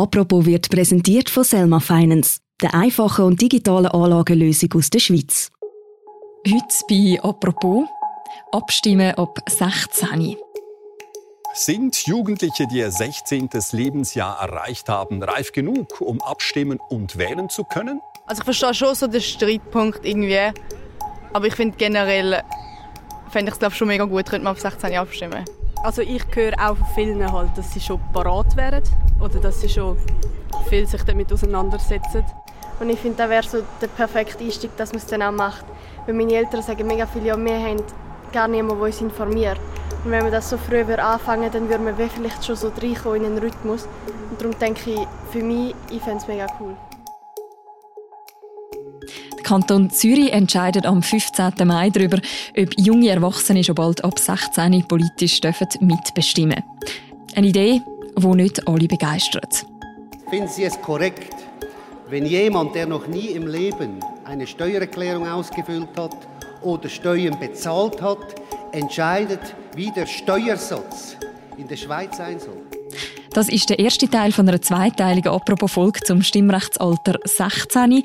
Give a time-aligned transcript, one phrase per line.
[0.00, 5.50] Apropos wird präsentiert von Selma Finance, der einfachen und digitalen Anlagenlösung aus der Schweiz.
[6.48, 7.84] Heute bei Apropos
[8.50, 10.38] Abstimmen ab 16.
[11.52, 13.50] Sind Jugendliche, die ihr 16.
[13.72, 18.00] Lebensjahr erreicht haben, reif genug, um abstimmen und wählen zu können?
[18.24, 20.50] Also ich verstehe schon so den Streitpunkt irgendwie,
[21.34, 22.42] aber ich finde generell
[23.28, 25.44] fände ich es schon mega gut, könnte man auf 16 Jahre abstimmen.
[25.82, 28.82] Also ich höre auch von vielen halt, dass sie schon parat wären
[29.18, 29.96] oder dass sie schon
[30.68, 32.22] viel sich damit auseinandersetzen.
[32.80, 35.64] Und ich finde, das wäre so der perfekte Einstieg, dass man es dann auch macht.
[36.06, 37.82] Weil meine Eltern sagen mega viel, ja, wir haben
[38.32, 39.60] gar niemanden, der uns informiert.
[40.04, 43.34] Und wenn wir das so früh anfangen dann würde man vielleicht schon so reinkommen in
[43.34, 43.88] den Rhythmus.
[44.30, 46.76] Und darum denke ich, für mich, ich fände es mega cool.
[49.50, 51.54] Kanton Zürich entscheidet am 15.
[51.64, 52.18] Mai darüber,
[52.56, 56.62] ob junge Erwachsene schon bald ab 16 politisch dürfen mitbestimmen
[57.34, 57.82] Eine Idee,
[58.16, 59.66] die nicht alle begeistert.
[60.30, 61.34] Finden Sie es korrekt,
[62.08, 66.16] wenn jemand, der noch nie im Leben eine Steuererklärung ausgefüllt hat
[66.62, 68.36] oder Steuern bezahlt hat,
[68.70, 71.16] entscheidet, wie der Steuersatz
[71.56, 72.69] in der Schweiz sein soll?
[73.32, 78.02] Das ist der erste Teil von einer zweiteiligen Apropos-Folge zum Stimmrechtsalter 16.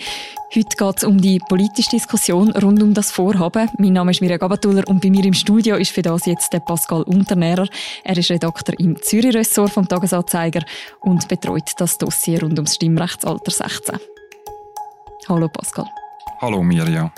[0.56, 3.70] Heute geht es um die politische Diskussion rund um das Vorhaben.
[3.80, 6.60] Mein Name ist Mirja Gabatuller und bei mir im Studio ist für das jetzt der
[6.60, 7.68] Pascal Unternährer.
[8.04, 10.62] Er ist Redakteur im Zürich-Ressort vom Tagesanzeiger
[11.02, 13.98] und betreut das Dossier rund ums Stimmrechtsalter 16.
[15.28, 15.86] Hallo Pascal.
[16.40, 17.12] Hallo Mirja.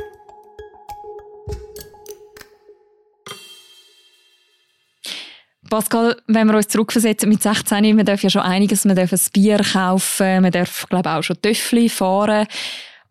[5.69, 9.19] Pascal, wenn wir uns zurückversetzen mit 16, man darf ja schon einiges, man darf ein
[9.33, 12.47] Bier kaufen, man darf, glaube auch schon Töffli fahren.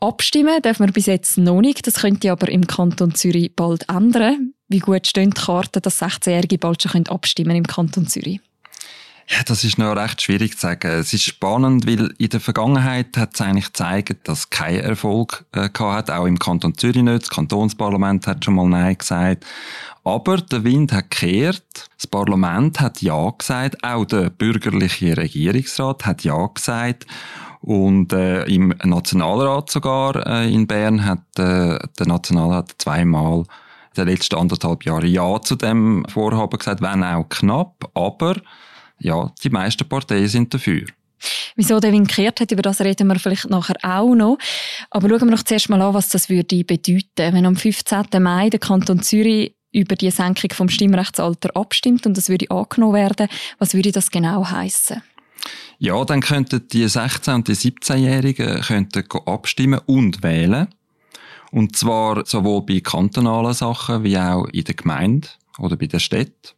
[0.00, 4.52] Abstimmen darf man bis jetzt noch nicht, das könnte aber im Kanton Zürich bald ändern.
[4.68, 8.40] Wie gut stehen die Karten, dass 16-Jährige bald schon abstimmen im Kanton Zürich?
[9.28, 10.86] Ja, das ist noch recht schwierig zu sagen.
[10.88, 15.68] Es ist spannend, weil in der Vergangenheit hat es eigentlich gezeigt, dass kein Erfolg äh,
[15.76, 17.22] hat, auch im Kanton Zürich nicht.
[17.22, 19.44] Das Kantonsparlament hat schon mal Nein gesagt.
[20.04, 21.64] Aber der Wind hat gekehrt.
[21.96, 23.82] Das Parlament hat Ja gesagt.
[23.82, 27.06] Auch der bürgerliche Regierungsrat hat Ja gesagt.
[27.62, 34.06] Und äh, im Nationalrat sogar äh, in Bern hat äh, der Nationalrat zweimal in den
[34.06, 37.90] letzten anderthalb Jahren Ja zu dem Vorhaben gesagt, wenn auch knapp.
[37.94, 38.36] Aber
[38.98, 40.84] ja, die meisten Parteien sind dafür.
[41.54, 44.38] Wieso der Wind gekehrt hat, über das reden wir vielleicht nachher auch noch.
[44.90, 48.04] Aber schauen wir noch zuerst mal an, was das würde bedeuten, wenn am 15.
[48.20, 53.28] Mai der Kanton Zürich über die Senkung vom Stimmrechtsalter abstimmt und das würde angenommen werden.
[53.58, 55.02] Was würde das genau heißen?
[55.78, 60.68] Ja, dann könnten die 16- und die 17-Jährigen könnten abstimmen und wählen.
[61.52, 65.28] Und zwar sowohl bei kantonalen Sachen wie auch in der Gemeinde
[65.58, 66.54] oder bei der Stadt.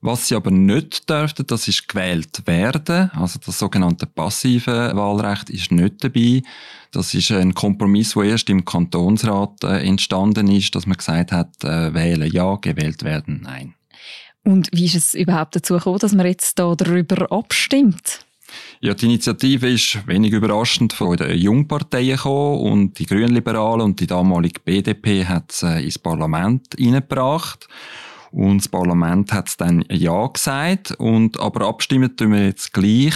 [0.00, 3.10] Was sie aber nicht dürften, das ist gewählt werden.
[3.14, 6.42] Also das sogenannte passive Wahlrecht ist nicht dabei.
[6.92, 11.64] Das ist ein Kompromiss, der erst im Kantonsrat äh, entstanden ist, dass man gesagt hat,
[11.64, 13.74] äh, wählen ja, gewählt werden nein.
[14.44, 18.24] Und wie ist es überhaupt dazu gekommen, dass man jetzt da darüber abstimmt?
[18.80, 24.06] Ja, die Initiative ist wenig überraschend von den Jungparteien gekommen und die Grünliberalen und die
[24.06, 27.68] damalige BDP hat es äh, ins Parlament eingebracht.
[28.30, 30.92] Und das Parlament hat dann Ja gesagt.
[30.98, 33.14] Und, aber abstimmen tun wir jetzt gleich,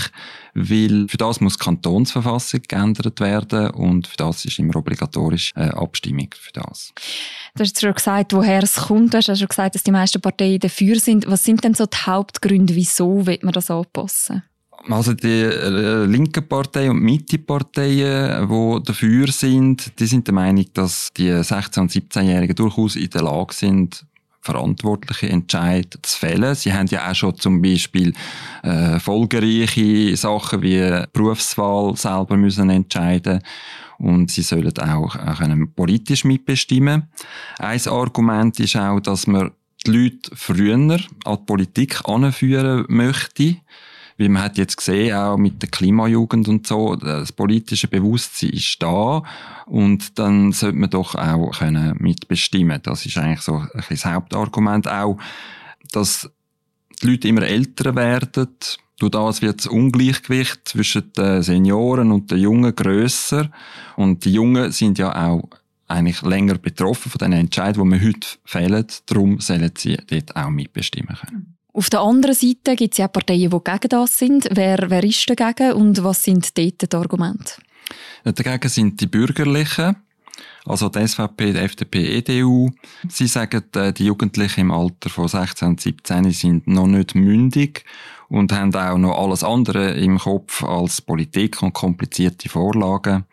[0.55, 5.69] weil für das muss die Kantonsverfassung geändert werden und für das ist immer obligatorisch äh,
[5.69, 6.93] Abstimmung für das.
[7.55, 9.15] Du hast schon gesagt, woher es kommt.
[9.15, 11.27] Du hast schon gesagt, dass die meisten Parteien dafür sind.
[11.27, 14.43] Was sind denn so die Hauptgründe, wieso wird man das anpassen?
[14.89, 21.11] Also die äh, linken Parteien und Mitte-Parteien, die dafür sind, die sind der Meinung, dass
[21.17, 24.05] die 16- und 17-Jährigen durchaus in der Lage sind,
[24.43, 26.55] verantwortliche Entscheid zu fällen.
[26.55, 28.13] Sie haben ja auch schon zum Beispiel
[28.63, 33.41] äh, folgereiche Sachen wie Berufswahl selber müssen entscheiden
[33.99, 37.05] und sie sollen auch, auch können politisch mitbestimmen.
[37.59, 39.53] Ein Argument ist auch, dass man
[39.87, 43.57] die Leute früher an die Politik anführen möchte
[44.17, 48.83] wie man hat jetzt gesehen, auch mit der Klimajugend und so, das politische Bewusstsein ist
[48.83, 49.23] da
[49.67, 52.81] und dann sollte man doch auch können mitbestimmen.
[52.83, 55.19] Das ist eigentlich so ein das Hauptargument auch,
[55.93, 56.31] dass
[57.03, 58.49] die Leute immer älter werden.
[58.99, 63.51] Durch das wird das Ungleichgewicht zwischen den Senioren und den Jungen grösser.
[63.97, 65.49] Und die Jungen sind ja auch
[65.89, 68.87] eigentlich länger betroffen von den Entscheidungen, die wir heute fällen.
[69.07, 71.57] Darum sollen sie dort auch mitbestimmen können.
[71.75, 74.47] Auf der anderen Seite gibt es ja Parteien, die gegen das sind.
[74.53, 77.55] Wer, wer ist dagegen und was sind dort die Argumente?
[78.25, 79.97] Dagegen sind die Bürgerlichen,
[80.67, 82.71] also die SVP, die FDP, EDU.
[83.09, 87.85] Sie sagen, äh, die Jugendlichen im Alter von 16 und 17 sind noch nicht mündig
[88.29, 93.25] und haben auch noch alles andere im Kopf als Politik und komplizierte Vorlagen.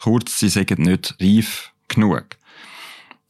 [0.00, 2.24] Kurz, sie sind nicht reif genug.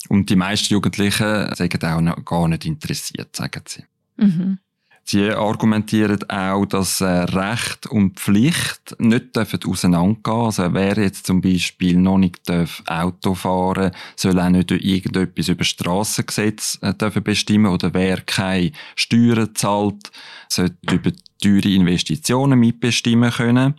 [0.08, 3.84] Und die meisten Jugendlichen sind auch noch gar nicht interessiert, sagen sie.
[4.20, 4.58] Mhm.
[5.02, 10.44] Sie argumentieren auch, dass äh, Recht und Pflicht nicht auseinandergehen dürfen.
[10.44, 12.48] Also wer jetzt zum Beispiel noch nicht
[12.86, 20.12] Auto fahren soll auch nicht irgendetwas über Strassengesetz äh, bestimmen oder wer keine Steuern zahlt,
[20.48, 21.10] sollte über
[21.42, 23.74] teure Investitionen mitbestimmen können.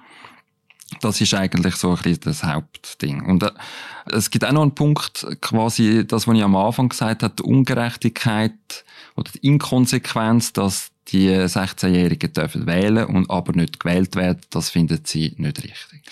[0.99, 3.23] Das ist eigentlich so ein bisschen das Hauptding.
[3.25, 3.51] Und äh,
[4.11, 7.43] es gibt auch noch einen Punkt, quasi das, was ich am Anfang gesagt habe, die
[7.43, 8.51] Ungerechtigkeit
[9.15, 15.01] oder die Inkonsequenz, dass die 16-Jährigen dürfen wählen und aber nicht gewählt werden, das finden
[15.03, 16.03] sie nicht richtig.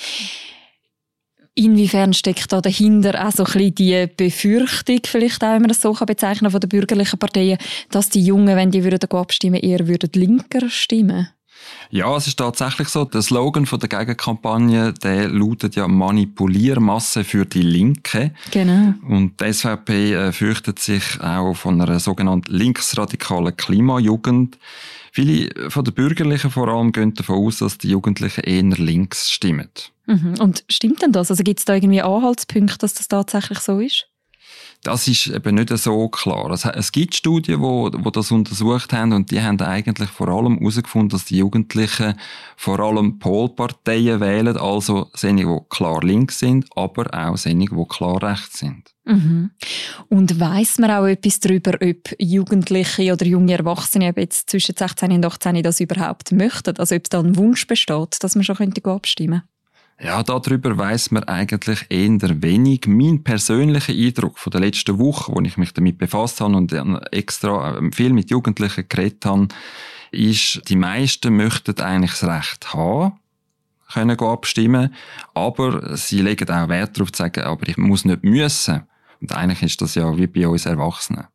[1.55, 5.81] Inwiefern steckt da dahinter auch so ein bisschen die Befürchtung, vielleicht auch, wenn man das
[5.81, 7.57] so bezeichnen von den bürgerlichen Parteien,
[7.89, 11.27] dass die Jungen, wenn die würden abstimmen, eher würden linker stimmen?
[11.91, 13.05] Ja, es ist tatsächlich so.
[13.05, 18.31] Der Slogan von der Gegenkampagne, der lautet ja Manipuliermasse für die Linke.
[18.51, 18.93] Genau.
[19.07, 24.57] Und die SVP äh, fürchtet sich auch von einer sogenannten linksradikalen Klimajugend.
[25.11, 29.69] Viele von den Bürgerlichen vor allem gehen davon aus, dass die Jugendlichen eher links stimmen.
[30.05, 30.35] Mhm.
[30.39, 31.31] Und stimmt denn das?
[31.31, 34.08] Also gibt es da irgendwie Anhaltspunkte, dass das tatsächlich so ist?
[34.83, 36.51] Das ist eben nicht so klar.
[36.51, 41.25] Es, gibt Studien, wo das untersucht haben und die haben eigentlich vor allem herausgefunden, dass
[41.25, 42.15] die Jugendlichen
[42.55, 48.23] vor allem Polparteien wählen, also solche, die klar links sind, aber auch solche, die klar
[48.23, 48.93] rechts sind.
[49.03, 49.51] Mhm.
[50.07, 55.25] Und weiß man auch etwas darüber, ob Jugendliche oder junge Erwachsene jetzt zwischen 16 und
[55.25, 56.77] 18 das überhaupt möchten?
[56.77, 59.48] Also ob da ein Wunsch besteht, dass man schon abstimmen könnte?
[60.01, 62.87] Ja, darüber weiß man eigentlich eher wenig.
[62.87, 66.73] Mein persönlicher Eindruck von der letzten Woche, wo ich mich damit befasst habe und
[67.11, 69.49] extra ähm, viel mit Jugendlichen geredet habe,
[70.11, 73.19] ist, die meisten möchten eigentlich das Recht haben,
[73.91, 74.95] können abstimmen,
[75.33, 78.83] aber sie legen auch Wert darauf zu sagen, aber ich muss nicht müssen.
[79.21, 81.25] Und eigentlich ist das ja wie bei uns Erwachsenen.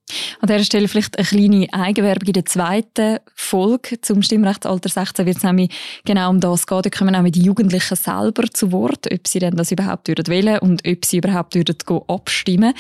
[0.41, 5.37] An dieser Stelle vielleicht eine kleine Eigenwerbung in der zweiten Folge zum Stimmrechtsalter 16 wird
[5.37, 5.71] es nämlich
[6.05, 6.83] genau um das gehen.
[6.83, 10.59] Da kommen auch die Jugendlichen selber zu Wort, ob sie denn das überhaupt würden wählen
[10.61, 11.77] und ob sie überhaupt würden
[12.09, 12.75] abstimmen.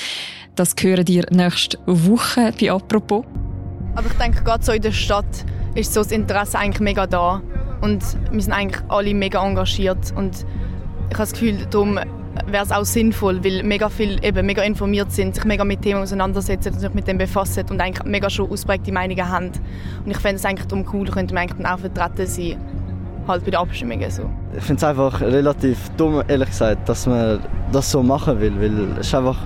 [0.54, 3.24] Das hören ihr nächste Woche bei «Apropos».
[3.94, 7.42] Aber ich denke, gerade so in der Stadt ist so das Interesse eigentlich mega da.
[7.80, 10.12] Und wir sind eigentlich alle mega engagiert.
[10.16, 10.34] Und
[11.10, 11.98] ich habe das Gefühl, darum
[12.46, 16.02] wäre es auch sinnvoll, weil mega viel eben mega informiert sind, sich mega mit Themen
[16.02, 19.52] auseinandersetzen und sich mit dem befassen und eigentlich mega schon ausprägte Meinungen haben.
[20.04, 22.56] Und ich fände es eigentlich darum cool, könnte man eigentlich dann auch vertreten sein,
[23.26, 24.28] halt bei den Abstimmungen so.
[24.56, 27.40] Ich finde es einfach relativ dumm, ehrlich gesagt, dass man
[27.72, 29.38] das so machen will, weil es einfach,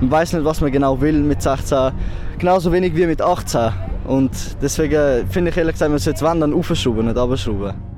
[0.00, 1.92] man weiß nicht, was man genau will mit 16,
[2.38, 3.72] genauso wenig wie mit 18.
[4.06, 4.30] Und
[4.62, 7.97] deswegen finde ich ehrlich gesagt, man sollte es wenn dann aufschrauben, nicht abschrauben.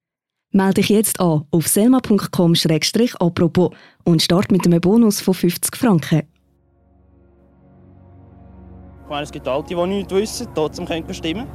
[0.53, 3.69] Melde dich jetzt an auf selma.com-apropos
[4.03, 6.23] und start mit einem Bonus von 50 Franken.
[9.03, 11.47] Ich meine, es gibt Alte, die nichts wissen, trotzdem können stimmen.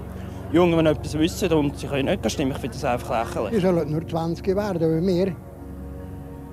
[0.51, 3.53] Junge, die etwas wissen und sie können nicht stimmen, ich finde das einfach lächerlich.
[3.53, 5.37] Ich soll nur 20 werden, wie wir.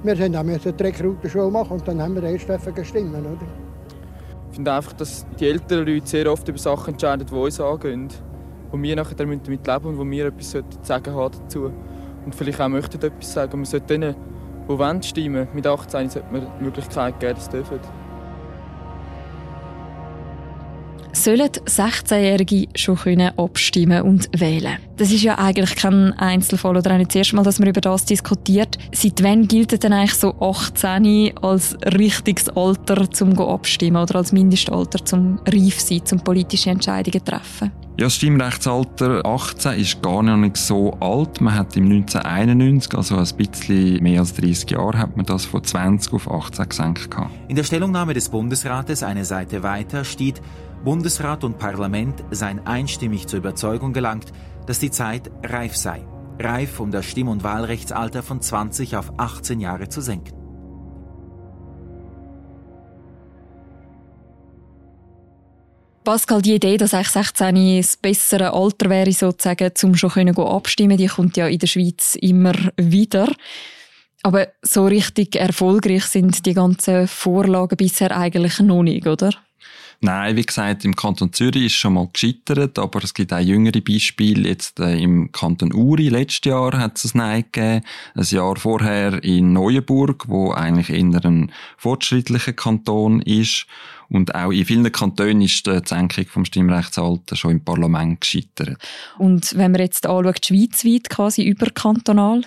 [0.03, 3.38] Wir sind auch die Rekruten machen und dann haben wir erst gestimmt, oder?
[4.50, 8.10] Ich finde einfach, dass die älteren Leute sehr oft über Sachen entscheiden, die uns angehen.
[8.70, 11.72] Wo wir nachher damit leben und wo wir etwas zu sagen haben dazu
[12.25, 13.58] und vielleicht auch möchten etwas sagen.
[13.58, 14.15] Man sollte denen,
[14.68, 17.80] die wollen stimmen, mit 18 sollte man die Möglichkeit geben, das dürfen.
[21.15, 24.77] Sollen 16-Jährige schon können abstimmen und wählen?
[24.98, 27.82] Das ist ja eigentlich kein Einzelfall oder auch nicht das erste Mal, dass man über
[27.82, 28.80] das diskutiert.
[28.94, 35.06] Seit wann gilt denn eigentlich so 18 als richtiges Alter zum abstimmen oder als Mindestalter
[35.06, 37.83] zum reif sein, zum politische Entscheidungen treffen?
[37.96, 41.40] Ja, das Stimmrechtsalter 18 ist gar nicht so alt.
[41.42, 45.64] Man hat im 1991, also ein bisschen mehr als 30 Jahre, hat man das von
[45.64, 47.10] 20 auf 18 gesenkt.
[47.50, 50.42] In der Stellungnahme des Bundesrates eine Seite weiter steht,
[50.84, 54.34] Bundesrat und Parlament seien einstimmig zur Überzeugung gelangt,
[54.66, 56.04] dass die Zeit reif sei.
[56.40, 60.43] Reif, um das Stimm- und Wahlrechtsalter von 20 auf 18 Jahre zu senken.
[66.03, 71.07] Pascal, die Idee, dass eigentlich 16 das bessere Alter wäre, sozusagen, um schon abstimmen die
[71.07, 73.31] kommt ja in der Schweiz immer wieder.
[74.22, 79.31] Aber so richtig erfolgreich sind die ganzen Vorlagen bisher eigentlich noch nicht, oder?
[80.03, 83.79] Nein, wie gesagt, im Kanton Zürich ist schon mal gescheitert, aber es gibt auch jüngere
[83.79, 84.50] Beispiele.
[84.50, 87.86] Jetzt äh, im Kanton Uri, letztes Jahr hat es ein Nein gegeben.
[88.13, 93.65] Ein Jahr vorher in Neuenburg, wo eigentlich eher ein fortschrittlicher Kanton ist.
[94.10, 98.77] Und auch in vielen Kantonen ist die Senkung vom Stimmrechtsalter schon im Parlament gescheitert.
[99.17, 102.41] Und wenn man jetzt anschaut, schweizweit quasi überkantonal?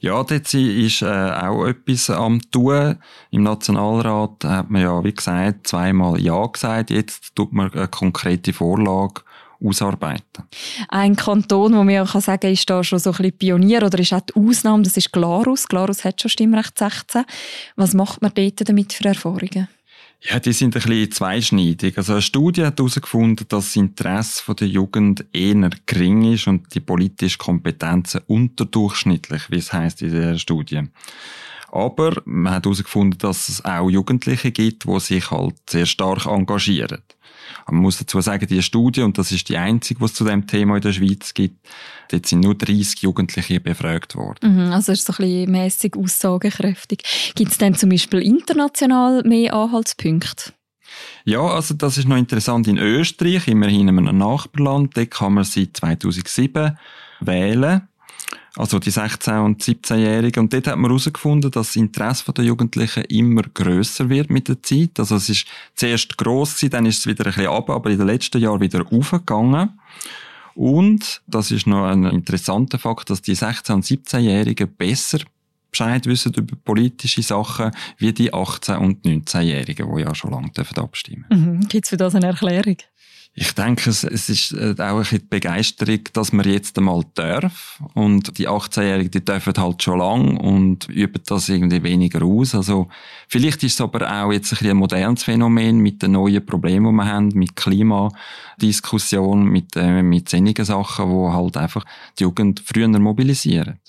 [0.00, 2.98] Ja, dort ist äh, auch etwas am tun.
[3.30, 6.90] Im Nationalrat hat man ja, wie gesagt, zweimal Ja gesagt.
[6.90, 9.22] Jetzt tut man eine konkrete Vorlage
[9.64, 10.44] ausarbeiten.
[10.88, 14.12] Ein Kanton, wo man kann sagen ist da schon so ein bisschen Pionier oder ist
[14.12, 15.66] auch die Ausnahme, das ist Glarus.
[15.68, 17.24] Glarus hat schon Stimmrecht 16.
[17.76, 19.68] Was macht man dort damit für Erfahrungen?
[20.26, 21.98] Ja, die sind ein bisschen zweischneidig.
[21.98, 26.80] Also eine Studie hat herausgefunden, dass das Interesse der Jugend eher gering ist und die
[26.80, 30.88] politischen Kompetenzen unterdurchschnittlich, wie es heißt in der Studie.
[31.70, 37.02] Aber man hat herausgefunden, dass es auch Jugendliche gibt, die sich halt sehr stark engagieren.
[37.70, 40.46] Man muss dazu sagen, die Studie, und das ist die einzige, die es zu dem
[40.46, 41.66] Thema in der Schweiz gibt,
[42.10, 44.54] dort sind nur 30 Jugendliche befragt worden.
[44.54, 47.32] Mhm, also ist so ein bisschen mässig aussagekräftig.
[47.34, 50.52] Gibt es denn zum Beispiel international mehr Anhaltspunkte?
[51.24, 54.96] Ja, also das ist noch interessant in Österreich, immerhin in einem Nachbarland.
[54.96, 56.78] Dort kann man seit 2007
[57.20, 57.88] wählen
[58.56, 60.44] also die 16- und 17-Jährigen.
[60.44, 64.62] Und dort hat man herausgefunden, dass das Interesse der Jugendlichen immer grösser wird mit der
[64.62, 64.98] Zeit.
[64.98, 68.06] Also es ist zuerst gross dann ist es wieder ein bisschen runter, aber in den
[68.06, 69.78] letzten Jahren wieder aufgegangen.
[70.54, 75.18] Und, das ist noch ein interessanter Fakt, dass die 16- und 17-Jährigen besser
[75.72, 81.24] Bescheid wissen über politische Sachen wie die 18- und 19-Jährigen, die ja schon lange abstimmen
[81.28, 81.56] dürfen.
[81.56, 81.68] Mhm.
[81.68, 82.76] Gibt es für das eine Erklärung?
[83.36, 87.82] Ich denke, es, ist äh, auch ein bisschen die Begeisterung, dass man jetzt einmal darf.
[87.94, 92.54] Und die 18-Jährigen, die dürfen halt schon lang und üben das irgendwie weniger aus.
[92.54, 92.88] Also,
[93.26, 96.92] vielleicht ist es aber auch jetzt ein, bisschen ein modernes Phänomen mit den neuen Problemen,
[96.92, 101.84] die wir haben, mit Klimadiskussion, mit, äh, mit sinnigen Sachen, wo halt einfach
[102.16, 103.80] die Jugend früher mobilisieren.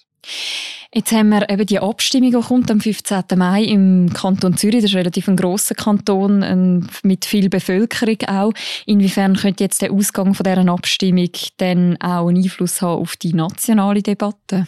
[0.94, 3.24] Jetzt haben wir eben die Abstimmung, die kommt am 15.
[3.36, 4.82] Mai im Kanton Zürich.
[4.82, 8.54] Das ist relativ ein grosser Kanton mit viel Bevölkerung auch.
[8.86, 13.34] Inwiefern könnte jetzt der Ausgang von dieser Abstimmung dann auch einen Einfluss haben auf die
[13.34, 14.68] nationale Debatte?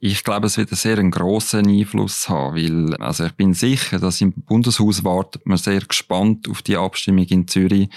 [0.00, 4.20] Ich glaube, es wird einen sehr grossen Einfluss haben, weil also ich bin sicher, dass
[4.20, 7.88] im Bundeshaus wartet man sehr gespannt auf die Abstimmung in Zürich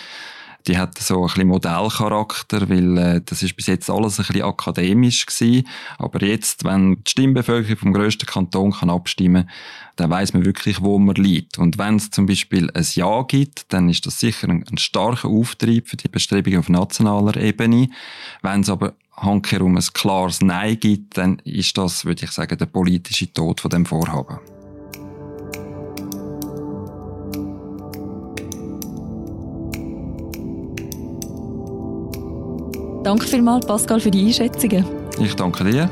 [0.68, 4.44] die hat so ein bisschen Modellcharakter, weil äh, das ist bis jetzt alles ein bisschen
[4.44, 5.68] akademisch gewesen.
[5.98, 9.50] Aber jetzt, wenn die Stimmbevölkerung vom grössten Kanton kann abstimmen,
[9.96, 11.58] dann weiß man wirklich, wo man liegt.
[11.58, 15.30] Und wenn es zum Beispiel ein Ja gibt, dann ist das sicher ein, ein starker
[15.30, 17.90] Auftrieb für die Bestrebungen auf nationaler Ebene.
[18.42, 22.68] Wenn es aber handkehrum ein klares Nein gibt, dann ist das, würde ich sagen, der
[22.68, 24.40] politische Tod von dem Vorhaben.
[33.08, 34.86] Danke vielmals, Pascal, für die Einschätzungen.
[35.18, 35.90] Ich danke dir.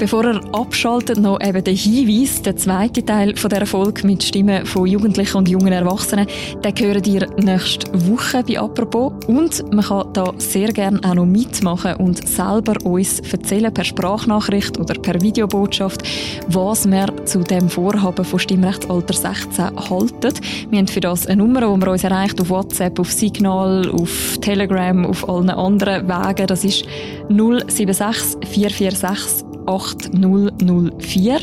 [0.00, 4.64] Bevor er abschaltet, noch eben der Hinweis, der zweite Teil von dieser Folge mit Stimmen
[4.64, 6.26] von Jugendlichen und jungen Erwachsenen,
[6.64, 9.12] den hören ihr nächste Woche bei «Apropos».
[9.26, 14.80] Und man kann da sehr gerne auch noch mitmachen und selber uns erzählen per Sprachnachricht
[14.80, 16.02] oder per Videobotschaft,
[16.48, 20.32] was wir zu dem Vorhaben von Stimmrechtsalter 16 halten.
[20.70, 24.38] Wir haben für das eine Nummer, die man uns erreicht auf WhatsApp, auf Signal, auf
[24.40, 26.46] Telegram, auf allen anderen Wegen.
[26.46, 26.86] Das ist
[27.28, 31.38] 076 446 8004.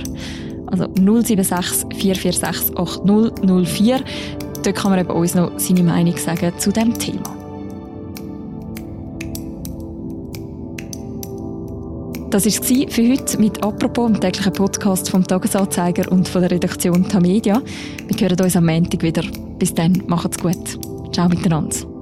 [0.67, 3.99] Also 076 446 8004.
[4.63, 7.37] Dort kann man eben uns noch seine Meinung sagen zu dem Thema.
[12.29, 16.51] Das war es für heute mit «Apropos», dem täglichen Podcast vom «Tagesanzeiger» und von der
[16.51, 17.61] Redaktion Tamedia.
[18.07, 19.23] Wir hören uns am Montag wieder.
[19.57, 20.77] Bis dann, macht's gut.
[21.13, 21.96] Ciao miteinander.